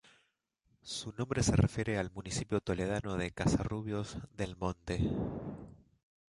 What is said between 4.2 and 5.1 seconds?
del Monte.